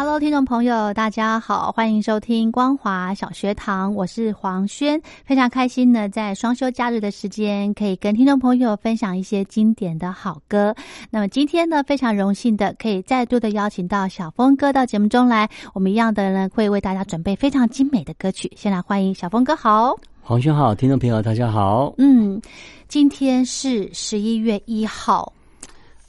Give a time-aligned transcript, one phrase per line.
[0.00, 10.72] Hello，听众朋友，大家好，欢迎收听光华小学堂，我是黄轩，非常开心呢，在双休假日的时间，可以跟听众朋友分享一些经典的好歌。
[11.10, 18.48] 那么今天呢，非常荣幸的可以再度的邀请到小峰哥到节目中来，我们一样的呢会为大家准备非常精美的歌曲。
[18.54, 21.92] 先来欢迎小峰哥，好，黄轩好，听众朋友大家好。
[21.98, 22.40] 嗯，
[22.86, 25.32] 今天是十一月一号。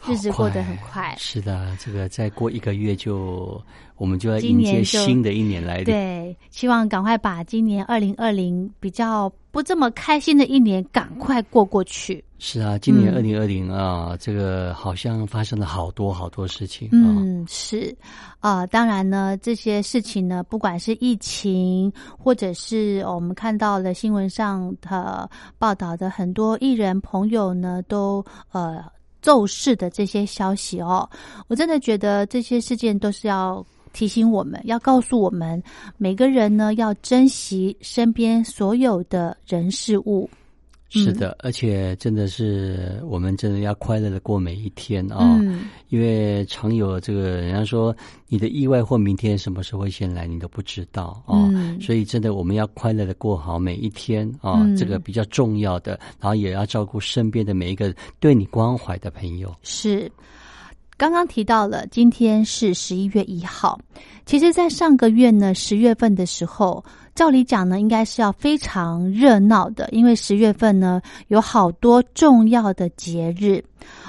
[0.08, 3.62] 日子过得很快，是的，这个再过一个月就
[3.98, 5.86] 我们就要迎接新的一年来临。
[5.86, 12.24] 对，希望赶快把今年二零二零比较不这么开心的一年赶快过过去。
[12.38, 16.88] 是啊，今年二零二零啊，这个好像发生了好多好多事情。
[16.94, 17.94] 嗯，是
[18.40, 28.82] 啊，当然呢，这些事情呢，不管是疫情，或者是我们看到了新闻上的报道的很多艺人朋友呢，都呃。
[29.22, 31.10] 骤逝的这些消息哦，
[31.48, 35.62] 我真的觉得这些事件都是要提醒我们，要告诉我们
[35.98, 40.30] 每个人呢，要珍惜身边所有的人事物。
[40.90, 45.40] 是的，而且真的是我们真的要快乐的过每一天啊！
[45.90, 47.96] 因为常有这个人家说，
[48.28, 51.36] 你的意外或明天什么时候会先来，你都不知道啊！
[51.80, 59.56] 所以真的我们要快乐的过好每一天啊，这个比较重要的，然后也要照顾身边的每一个对你关怀的朋友。
[59.62, 60.12] 是，
[60.98, 63.80] 刚刚提到了，今天是十一月一号，
[64.26, 66.84] 其实，在上个月呢，十月份的时候。
[67.16, 73.64] 照理讲呢，应该是要非常热闹的，因为十月份呢有好多重要的节日。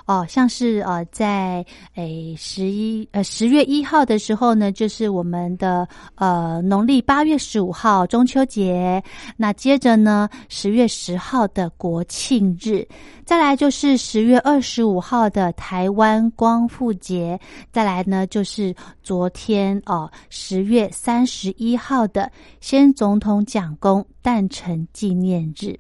[0.07, 1.65] 哦，像是呃，在
[1.95, 9.03] 诶十一呃十月一号的时候呢，就是我们的呃农历八月十五号中秋节。
[9.37, 12.87] 那接着呢，十月十号的国庆日，
[13.25, 17.39] 再来就是十月二十五号的台湾光复节，
[17.71, 25.79] 再来呢就是昨天哦十月三十一号的先总统蒋公诞辰纪念日。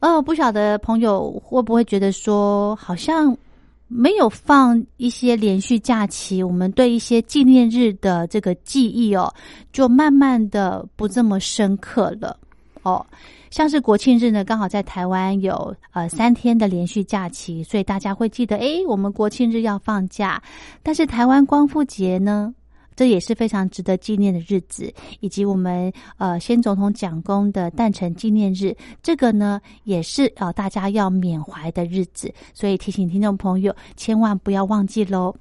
[0.00, 3.36] 呃，不晓得朋友会不会觉得说，好像
[3.86, 9.32] 没有放一些连续假期，我们对一些纪念日的这个记忆哦，
[9.72, 12.36] 就慢慢的不这么深刻了
[12.82, 13.04] 哦。
[13.50, 20.40] 像是国庆日呢，刚好在台湾有呃三天的连续假期，所以大家会记得，诶，我们国庆日要放假。
[20.82, 22.54] 但是台湾光复节呢？
[23.00, 35.34] 这也是非常值得纪念的日子，以及我们呃先总统蒋公的诞辰纪念日，这个呢也是呃大家要缅怀的日子，所以提醒听众朋友千万不要忘记喽。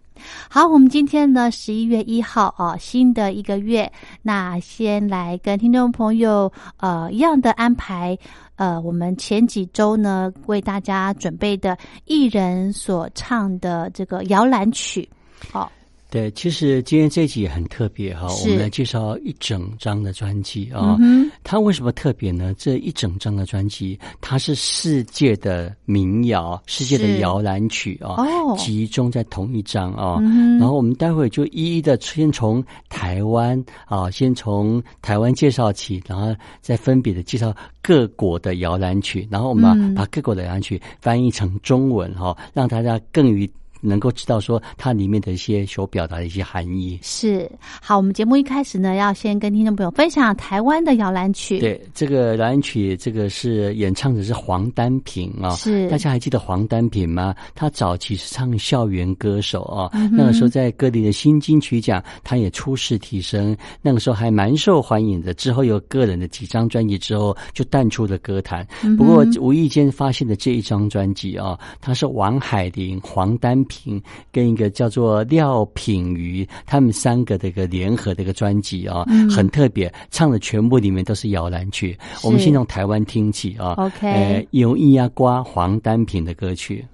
[0.50, 3.92] 好，我们今天呢十一月一号啊，新的一个月，
[4.22, 8.18] 那先来跟听众朋友呃一样的安排，
[8.56, 15.10] 呃，我们前几周呢为大家准备的艺人所唱的这个摇篮曲，
[15.52, 15.70] 好。
[16.12, 20.98] 对，其实今天这集也很特别哈，我们来介绍一整张的专辑啊。
[21.00, 22.52] 嗯它为什么特别呢？
[22.58, 28.18] 这一整张的专辑，它是世界的民谣、世界的摇篮曲啊，
[28.58, 30.18] 集中在同一张啊。
[30.22, 43.48] 嗯然后我们待会就一一的先从台湾啊，先从台湾介绍起，然后再分别的介绍各国的摇篮曲，然后我们把各国的摇篮曲翻译成中文哈，让大家更于。
[43.82, 47.50] 能够知道说它里面的一些所表达的一些含义是
[47.82, 47.98] 好。
[47.98, 51.60] 我们节目一开始呢，要先跟听众朋友分享台湾的摇篮曲。
[51.60, 55.52] 对，这个摇篮曲，这个是演唱者是黄丹平啊。
[55.52, 57.36] 是，大家还记得黄丹平吗？
[57.56, 59.92] 他早期是唱校园歌手啊。
[60.12, 63.56] 那个时候在各地的新金曲奖，他也初试提升。
[63.82, 65.34] 那个时候还蛮受欢迎的。
[65.34, 68.66] 之后有个人的几张专辑之后，就淡出了歌坛。
[68.98, 73.64] 不过无意间发现的这一张专辑啊，他是王海玲、黄丹。
[73.70, 74.02] 平
[74.34, 81.98] 跟一个叫做廖品瑜，他们三个的一个联合的一个专辑啊，很特别，唱的全部里面都是摇篮曲。
[82.22, 86.86] 我们先从台湾听起啊，OK，用咿呀瓜黄丹平的歌曲。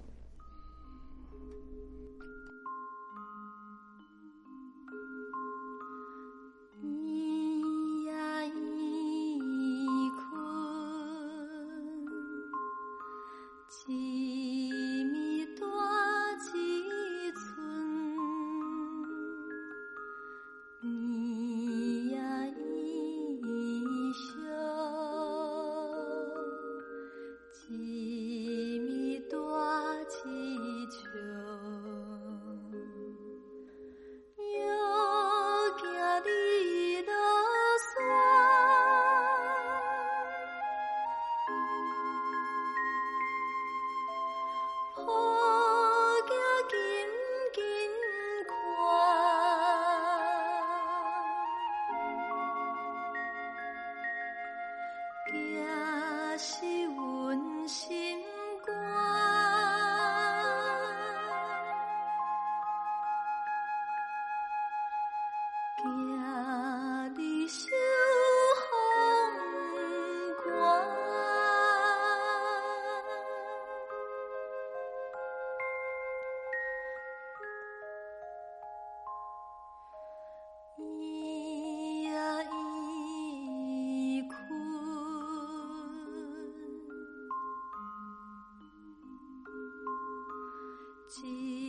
[91.15, 91.64] 起。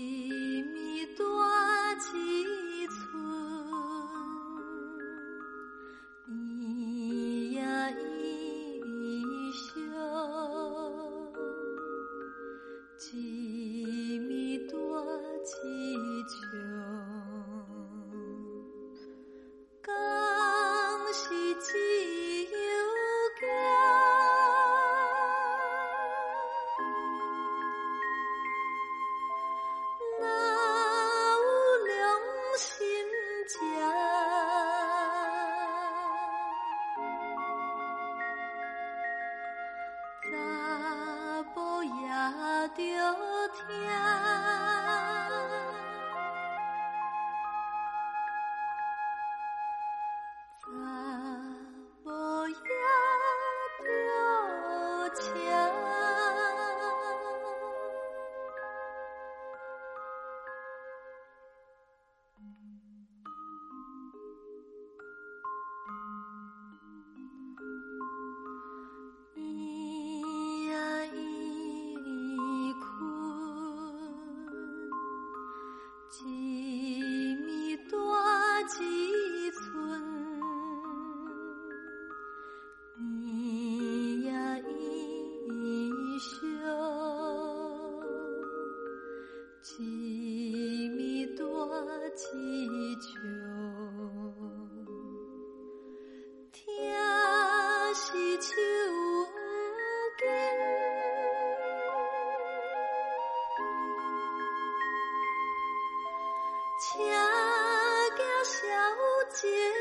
[109.36, 109.75] 姐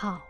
[0.00, 0.20] 好，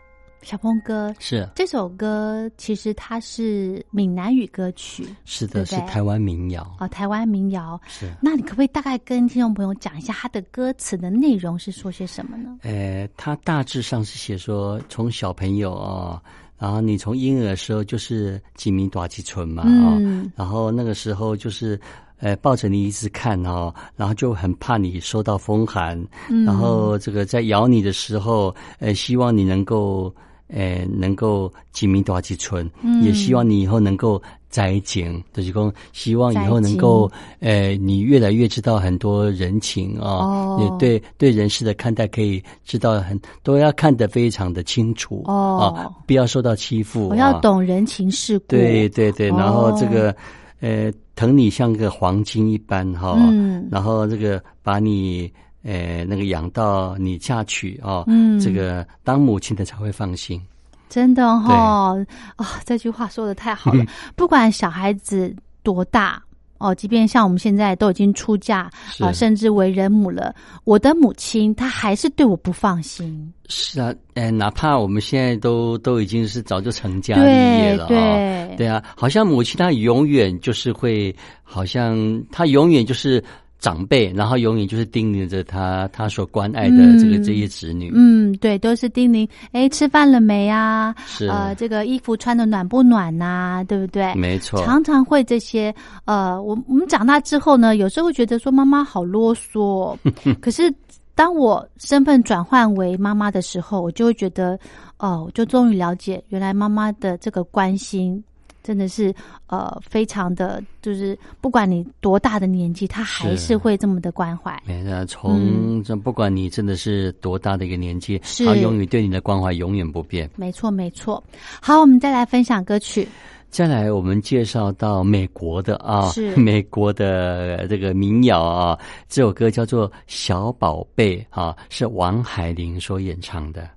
[0.41, 8.11] 小峰哥是这首歌，其实它是闽南语歌曲，是的，是台湾民谣哦，台湾民谣是。
[8.19, 12.57] 那你可不可以大概跟听众朋友讲一下它的歌词的内容是说些什么呢？
[12.63, 16.19] 呃，它大致上是写说，从小朋友啊，
[16.57, 20.01] 然后你从婴儿的时候就是几米短几寸嘛啊，
[20.35, 21.79] 然后那个时候就是。
[22.19, 25.97] 呃，抱着你一直看哦，然后就很怕你受到风寒，
[26.45, 30.13] 然后这个在咬你的时候，呃，希望你能够，
[30.47, 32.69] 呃，能够几米多几寸，
[33.01, 37.09] 也希望你以后能够再紧，就是说，希望以后能够，
[37.39, 50.13] 呃，你越来越知道很多人情啊，也对对人事的看待可以知道很都要看得非常的清楚哦，不要受到欺负，我要懂人情世故，对对对，然后这个，
[50.59, 50.91] 呃。
[51.19, 55.29] 疼你像个黄金一般哈，嗯，然后这个把你
[55.63, 60.41] 呃那个养到你嫁娶哦，嗯这个当母亲的才会放心。
[60.87, 61.93] 真的哈、
[62.37, 63.83] 啊、这句话说的太好了。
[64.15, 66.23] 不管小孩子多大
[66.59, 70.35] 哦，即便像我们现在都已经出嫁是啊、甚至为人母了，
[70.65, 73.33] 我的母亲她还是对我不放心。
[73.47, 81.97] 是啊，哎，哪怕我们现在都都已经是早就成家立业了啊、对对啊，好像母亲她永远就是会，好像
[82.31, 83.23] 她永远就是
[83.59, 87.91] 长辈，然后永远就是叮咛着他他所关爱的这个、嗯这些子女。
[87.93, 90.95] 嗯，对，都是叮咛，哎，吃饭了没啊？
[91.05, 94.15] 是呃，这个衣服穿的暖不暖呐、对不对？
[94.15, 95.73] 没错，常常会这些，
[96.05, 99.97] 呃，我我们长大之后呢，有时候会觉得说妈妈好啰嗦，
[100.39, 100.73] 可是
[101.13, 104.57] 当我身份转换为妈妈的时候，我就会觉得，
[104.99, 108.23] 哦，我就终于了解，原来妈妈的这个关心
[108.63, 109.13] 真的是
[109.47, 114.61] 呃非常的，就是不管你多大的年纪，他还是是会这么的关怀。
[114.65, 120.29] 没错，从这不管你真的是多大的一个年纪，嗯是她永远对你的关怀永远不变。
[120.35, 121.23] 没错，没错。
[121.61, 123.07] 好，我们再来分享歌曲。
[123.49, 133.67] 再来，我们介绍到美国的啊，是 美国的这个民谣啊，这首歌叫做《小宝贝》啊，是王海玲所演唱的。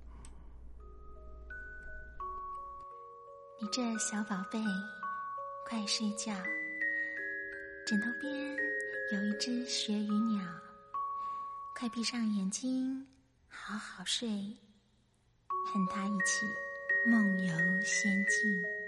[3.62, 4.59] 你这小宝贝，
[5.64, 6.35] 快睡觉。
[7.87, 8.57] 枕头边
[9.12, 10.45] 有一只学语鸟，
[11.78, 13.07] 快闭上眼睛，
[13.49, 14.28] 好好睡，
[15.64, 16.45] 和它一起
[17.07, 17.54] 梦游
[17.85, 18.82] 仙境。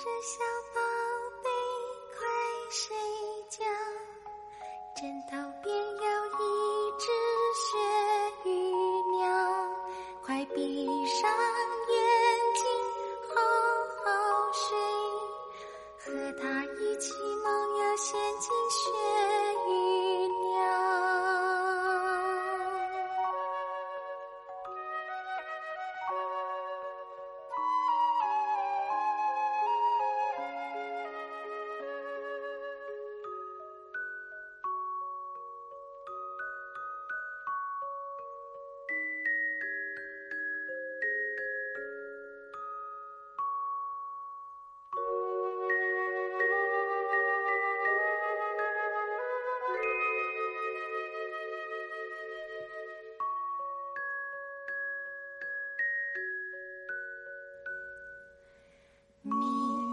[0.00, 0.38] 是小
[0.72, 0.80] 宝
[1.42, 1.50] 贝，
[2.14, 2.20] 快
[2.70, 2.96] 睡
[3.50, 3.64] 觉，
[4.94, 5.36] 枕头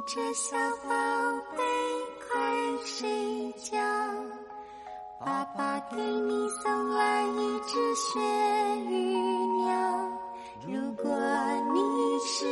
[0.08, 0.56] 这小
[0.88, 0.90] 宝
[1.58, 1.64] 贝，
[2.30, 2.40] 快
[2.86, 3.76] 睡觉，
[5.20, 8.20] 爸爸给你送来一只雪
[8.88, 9.18] 鱼
[9.64, 9.74] 鸟。
[10.68, 11.10] 如果
[11.74, 12.46] 你是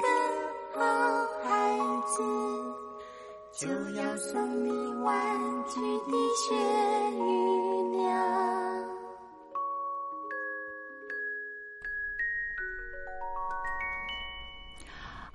[0.00, 0.80] 个好
[1.44, 2.22] 孩子，
[3.52, 3.68] 就
[4.00, 4.70] 要送你
[5.02, 5.14] 玩
[5.68, 6.54] 具的雪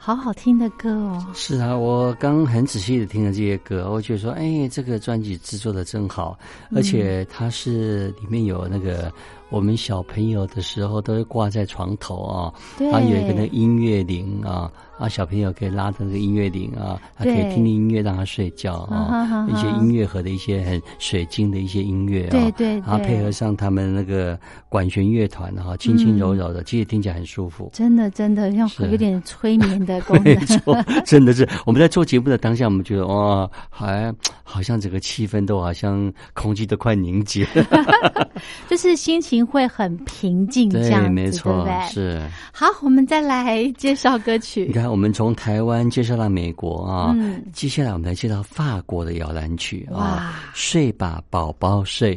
[0.04, 6.36] 好好听的歌哦，是啊，我刚很仔细的听了这些歌，我觉得说，哎，这个专辑制作的真好，
[6.76, 9.14] 而且它是里面有那个
[9.52, 24.40] 我们小朋友的时候都会挂在床头啊，对然后有一个那个音乐铃啊，啊，小朋友可以拉着那个音乐铃啊，他可以听听音乐让他睡觉啊一些音乐盒的一些很水晶的一些音乐啊，对对然后配合上他们那个
[24.70, 27.70] 管弦乐团哈，轻轻柔柔的，其实听起来很舒服。
[27.74, 30.36] 真的真的像是有点催眠的功 没。
[30.46, 38.32] 错，真的是我们在做节目的当下，我们觉得哇，还好像整个气氛都好像空气都快凝结了。
[38.70, 41.90] 就是心情会很平静，这样对，子，没错对不，对？
[41.90, 42.30] 是。
[42.54, 44.74] 好，我们再来介绍歌曲你。
[44.74, 52.16] 看，我们从台湾介绍到美国啊，嗯接下来我们来介绍法国的摇篮曲啊，睡吧，宝宝睡。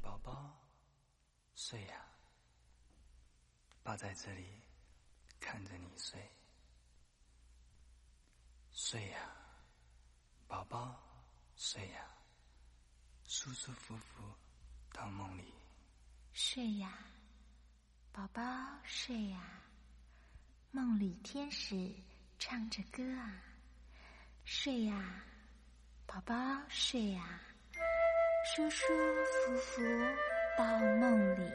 [0.00, 0.32] 宝宝，
[1.54, 1.94] 睡呀、
[3.82, 4.44] 爸在这里，
[5.40, 6.18] 看着你睡。
[8.72, 9.18] 睡呀，
[10.46, 10.94] 宝宝，
[11.56, 12.04] 睡呀，
[13.26, 13.94] 舒舒服。
[16.54, 16.92] 睡呀，
[18.12, 18.42] 宝宝，
[18.84, 19.40] 睡呀，
[20.70, 21.90] 梦里天使
[22.38, 23.40] 唱着歌啊。
[24.44, 25.24] 睡呀，
[26.04, 26.34] 宝宝，
[26.68, 27.40] 睡呀，
[28.54, 29.82] 舒舒服服
[30.58, 31.50] 到梦里。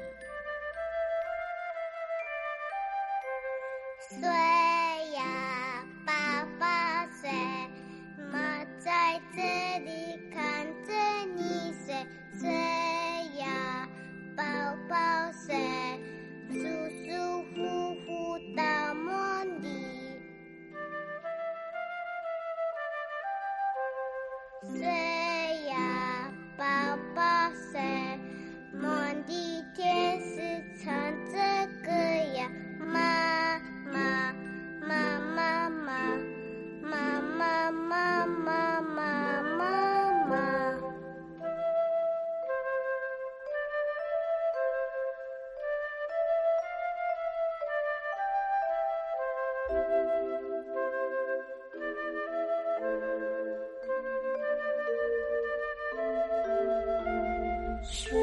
[57.83, 58.17] 睡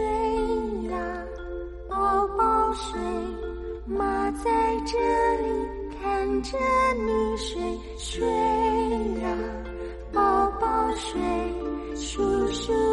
[0.89, 1.27] 呀
[1.89, 2.99] 宝宝睡
[3.87, 4.51] 妈在
[4.87, 4.97] 这
[5.43, 5.69] 里
[6.01, 6.57] 看着
[6.95, 8.27] 你睡睡
[9.21, 9.37] 呀
[10.13, 11.21] 宝宝睡
[11.95, 12.84] 叔叔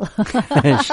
[0.00, 0.10] 了，
[0.82, 0.92] 是。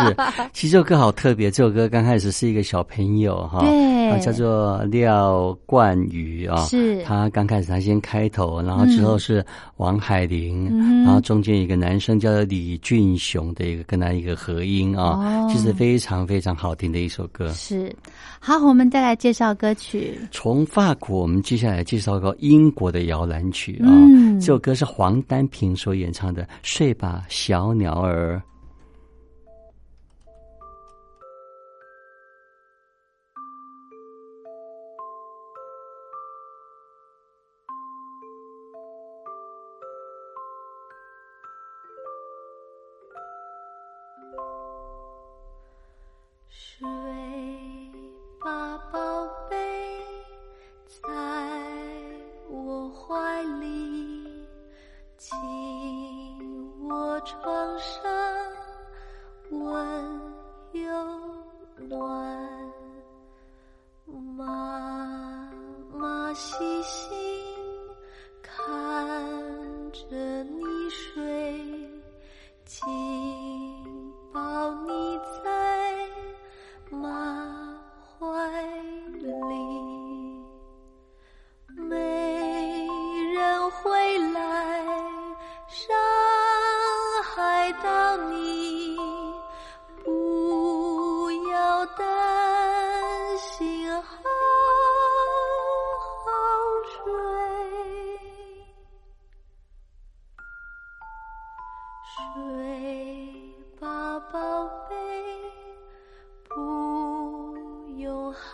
[0.53, 7.03] 其实这首歌好特别，这首歌刚开始是一个小朋友哈，对，叫做廖冠宇啊，是。
[7.03, 9.45] 他刚开始他先开头，然后之后是
[9.77, 10.65] 王海玲，
[11.03, 17.49] 然后中间一个男生叫做李俊雄的一个跟他一个合音啊，其实非常非常好听的一首歌。
[17.49, 17.93] 是。
[18.39, 20.19] 好，我们再来介绍歌曲。
[20.31, 28.13] 从法国，我们接下来介绍个英国的摇篮曲啊，嗯这首歌是黄丹萍所演唱的《睡吧，小鸟儿》。
[28.25, 28.41] 睡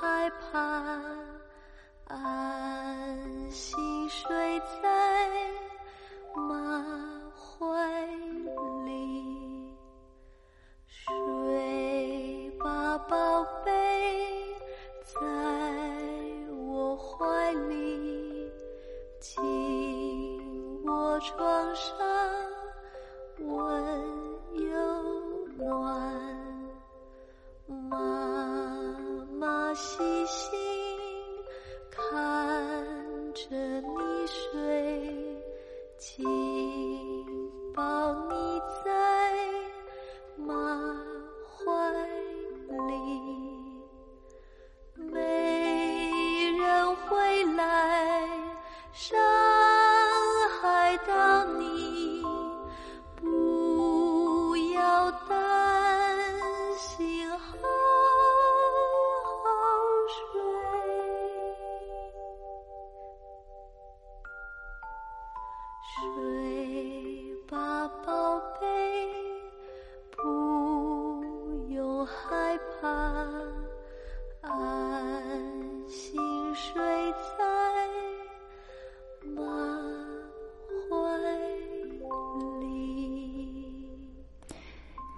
[0.02, 0.58] 害怕，
[2.08, 5.30] 安心睡在
[6.34, 6.84] 妈
[7.36, 8.04] 怀
[8.84, 9.78] 里，
[10.88, 12.98] 睡吧。
[13.08, 13.72] 宝贝，
[15.04, 15.20] 在
[16.50, 18.52] 我怀里，
[19.20, 19.40] 紧
[20.86, 21.94] 握双手，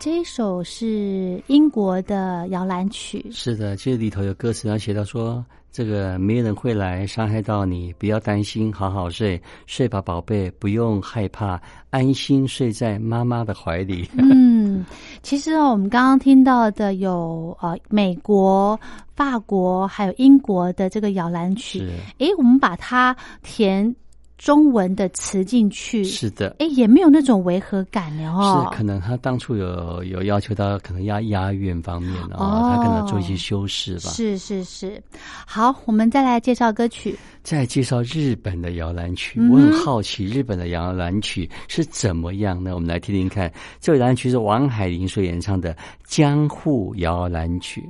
[0.03, 3.25] 这一首是英国的摇篮曲。
[3.31, 11.57] 是的，其实里头有歌词，要写到说：“这个没人会来伤害到你，不要担心，好好睡，睡吧，宝贝，不用害怕，
[11.89, 14.05] 安心睡在妈妈的怀里。
[14.19, 14.85] ”嗯，
[15.21, 18.77] 其实哦，我们刚刚听到的有呃美国、
[19.15, 21.89] 法国还有英国的这个摇篮曲。
[22.17, 23.95] 诶，我们把它填。
[24.37, 28.67] 中文的词进去是的，哎，也没有那种违和感了哦。
[28.69, 34.09] 是，可能他当初有有要求到可能押押韵方面哦，他可能做一些修饰吧。
[34.09, 35.01] 是是是，
[35.45, 37.17] 好，我们再来介绍歌曲。
[37.43, 42.73] 再介绍日本的摇篮曲，我很好奇日本的摇篮曲是怎么样呢？
[42.73, 45.73] 我们来听听看，这首摇篮曲是王海玲所演唱的
[46.05, 47.81] 《江户摇篮曲》。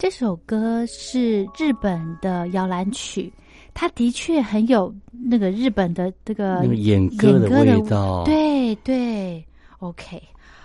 [0.00, 3.30] 这首歌是日本的摇篮曲，
[3.74, 8.24] 它的确很有那个日本的这个演歌的味道。
[8.24, 9.44] 对对
[9.80, 10.18] ，OK，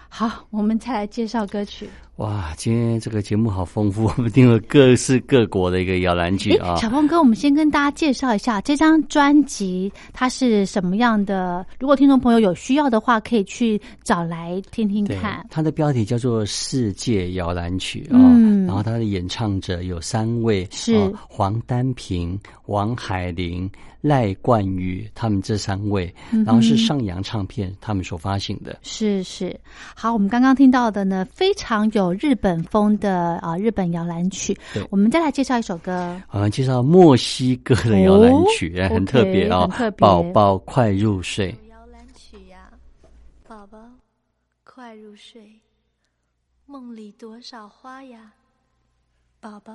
[0.07, 1.89] 好，我们再来介绍歌曲。
[2.17, 6.77] 哇，今天这个节目好丰富，我们听了各式各国的一个摇篮曲啊。
[6.77, 11.65] 小峰哥，我们先跟大家介绍一下这张专辑它是什么样的。
[11.77, 15.45] 如果听众朋友有需要的话，可以去找来听听看。
[15.49, 18.21] 它的标题叫做《世界摇篮曲》啊，
[18.65, 23.69] 然后它的演唱者有三位，是黄丹平、王海玲。
[24.01, 26.13] 赖冠宇他们这三位，
[26.45, 28.77] 然后是上扬唱片他们所发行的。
[28.83, 29.59] 是是，
[29.95, 34.57] 好，我们刚刚听到的呢，非常有日本风的啊，日本摇篮曲。
[34.73, 41.55] 对，我们再来介绍一首歌，啊，介绍墨西哥的摇篮曲，很特别啊，宝宝快入睡。
[41.69, 42.71] 摇篮曲呀，
[43.47, 43.77] 宝宝
[44.63, 45.59] 快入睡，
[46.65, 48.33] 梦里多少花呀，
[49.39, 49.73] 宝宝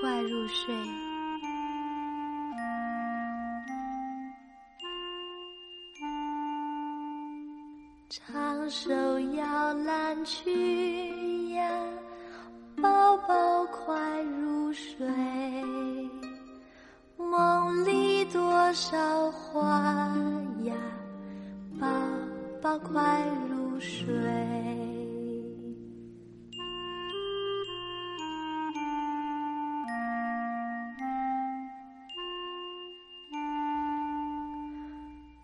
[0.00, 1.09] 快入睡。
[8.12, 11.62] 唱首摇篮曲呀，
[12.82, 15.06] 宝宝快入睡，
[17.16, 20.12] 梦里多少花
[20.64, 20.74] 呀，
[21.78, 21.86] 宝
[22.60, 24.10] 宝快入睡。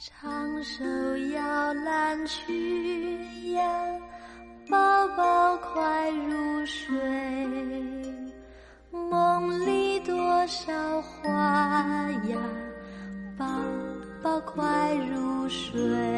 [0.00, 0.84] 唱手
[1.32, 3.62] 摇篮曲呀，
[4.70, 6.96] 宝宝快入睡。
[8.90, 11.28] 梦里多少花
[12.28, 12.38] 呀，
[13.38, 13.46] 宝
[14.22, 16.15] 宝快入睡。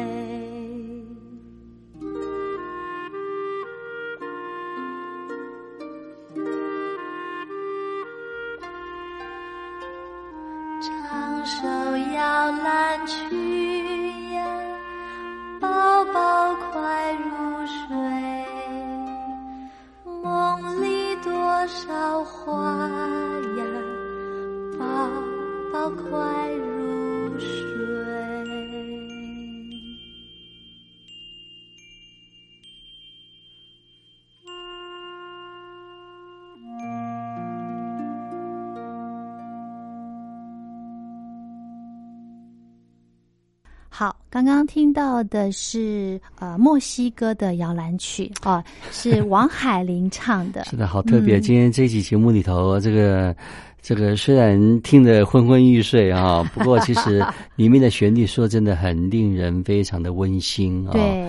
[44.29, 50.63] 刚刚听到的是呃墨西哥的摇篮曲啊，是王海玲唱的。
[50.65, 51.37] 是的，好特别。
[51.39, 53.35] 嗯今天这一集节目里头，这个
[53.81, 61.27] 这个虽然听得昏昏欲睡啊， 不过其实里面的旋律说真的很令人非常的温馨啊。，对，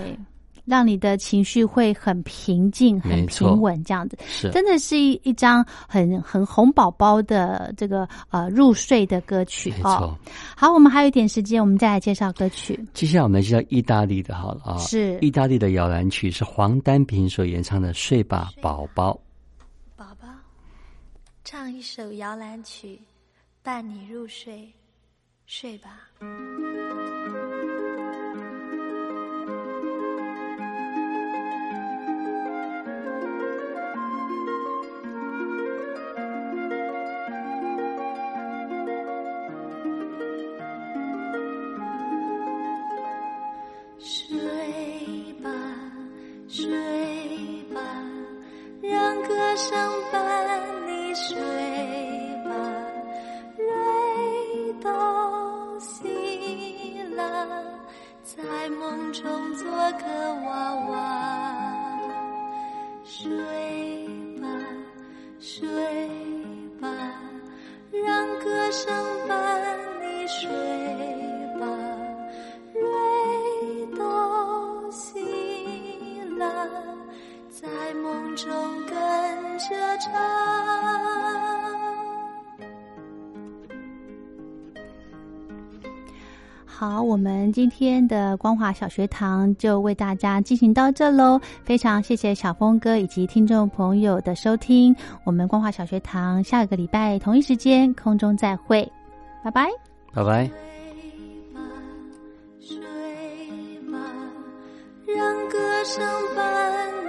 [0.70, 10.18] 让你的情绪会很平静、很平稳，这样子，是真的是一一张很很哄宝宝的这个呃入睡的歌曲没哦错。。
[10.56, 12.78] 好，我们还有一点时间，我们再来介绍歌曲。
[12.94, 19.10] 接下来我们来介绍意大利的，好了啊，是意大利的摇篮曲是黄丹平所演唱的《睡吧，宝宝》。
[19.96, 20.28] 宝宝，
[21.42, 23.00] 唱一首摇篮曲，
[23.60, 24.72] 伴你入睡，
[25.46, 25.98] 睡吧。
[86.80, 91.38] 好，我们今天的光华小学堂就为大家进行到这喽。
[91.62, 94.96] 非常谢谢小峰哥以及听众朋友的收听。
[95.24, 98.90] 我们光华小学堂下个礼拜同一时间空中再会，
[99.44, 99.68] 拜拜。
[100.14, 100.48] 拜拜。
[100.48, 101.60] 睡吧，
[102.62, 102.78] 睡
[103.92, 103.98] 吧，
[105.06, 106.02] 让歌声
[106.34, 106.99] 伴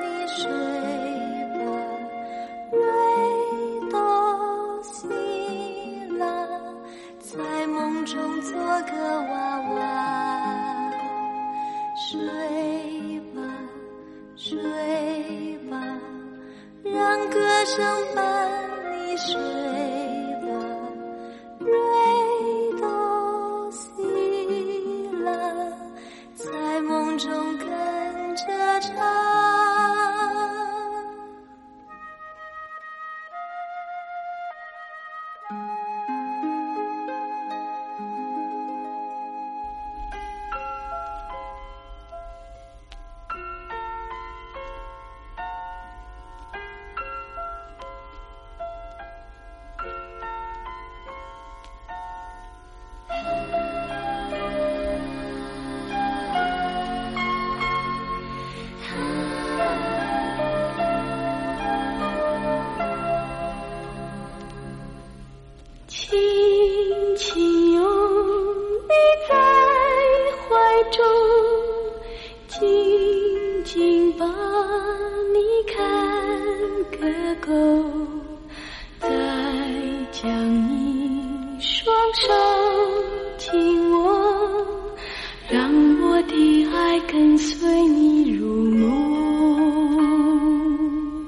[8.52, 9.80] 做个娃娃。
[11.96, 12.20] 睡
[13.34, 13.42] 吧，
[14.36, 15.78] 睡吧，
[16.84, 17.82] 让歌声
[18.14, 18.20] 伴
[18.92, 19.32] 你睡
[20.42, 20.50] 吧。
[21.60, 21.72] 瑞
[22.82, 23.88] 哆西
[25.24, 25.32] 啦，
[26.36, 28.92] 在梦中跟着唱。